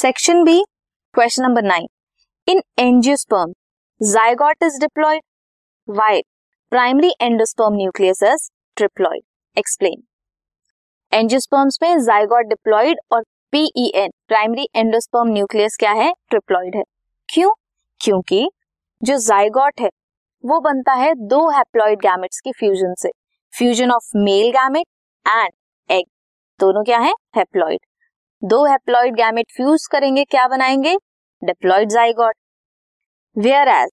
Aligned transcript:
Section 0.00 0.44
B 0.44 0.64
question 1.14 1.42
number 1.42 1.62
nine 1.62 1.86
in 2.48 2.60
angiosperm 2.78 3.52
zygote 4.00 4.62
is 4.62 4.78
diploid 4.80 5.22
why 5.88 6.22
primary 6.70 7.10
endosperm 7.20 7.74
nucleus 7.74 8.22
is 8.22 8.48
triploid 8.76 9.58
explain 9.58 10.02
angiosperms 11.12 11.78
में 11.82 11.98
zygote 11.98 12.46
diploid 12.46 13.00
और 13.12 13.24
PEN 13.52 14.10
primary 14.28 14.66
endosperm 14.76 15.32
nucleus 15.32 15.76
क्या 15.76 15.92
है? 15.92 16.12
Triploid 16.30 16.76
है. 16.76 16.82
क्यों? 17.28 17.52
क्योंकि 18.00 18.50
जो 19.02 19.16
zygote 19.18 19.80
है, 19.80 19.90
वो 20.44 20.60
बनता 20.60 20.92
है 20.92 21.14
दो 21.14 21.48
हैप्लॉइड 21.50 21.98
गैमेट्स 21.98 22.40
की 22.40 22.52
फ्यूजन 22.52 22.94
से. 22.94 23.10
Fusion 23.52 23.90
of 23.90 24.10
male 24.16 24.50
gamete 24.50 24.86
and 25.26 25.52
egg 25.90 26.06
दोनों 26.60 26.84
क्या 26.84 26.98
है? 26.98 27.12
हैप्लॉइड 27.36 27.80
दो 28.42 28.64
हैप्लॉइड 28.64 29.14
गैमेट 29.16 29.46
फ्यूज 29.56 29.86
करेंगे, 29.92 30.22
क्या 30.24 30.46
बनाएँगे? 30.48 30.94
Diploid 31.42 31.88
zygote 31.88 32.34
whereas 33.68 33.90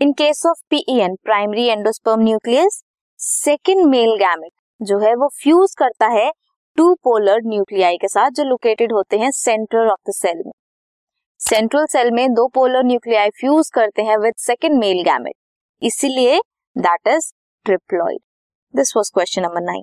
in 0.00 0.12
case 0.12 0.42
of 0.46 0.60
PEN 0.70 1.16
primary 1.24 1.66
endosperm 1.68 2.22
nucleus 2.22 2.80
second 3.20 3.84
male 3.86 4.14
gamete 4.16 4.52
जो 4.80 4.98
है, 4.98 5.14
वो 5.14 5.28
फ्यूज 5.42 5.74
करता 5.78 6.06
है 6.08 6.30
टू 6.78 6.94
पोलर 7.04 7.40
न्यूक्लियाई 7.46 7.96
के 7.96 8.08
साथ 8.08 8.30
जो 8.30 8.44
लोकेटेड 8.44 8.92
होते 8.92 9.18
हैं 9.18 9.30
सेंट्रल 9.32 9.90
ऑफ़ 9.90 10.10
द 10.10 10.14
सेल 10.14 10.42
में। 10.46 10.52
सेंट्रल 11.40 11.86
सेल 11.88 12.10
में 12.10 12.26
दो 12.34 12.48
पोलर 12.54 12.84
न्यूक्लियाई 12.84 13.30
फ्यूज 13.30 13.70
करते 13.74 14.02
हैं 14.02 14.16
विद 14.18 14.34
सेकेंड 14.38 14.78
मेल 14.80 15.02
गैमेट 15.04 15.34
इसीलिए 15.82 16.40
that 16.76 17.08
is 17.08 17.32
triploid 17.66 18.20
this 18.74 18.96
was 18.96 19.10
question 19.14 19.42
number 19.42 19.62
nine 19.62 19.82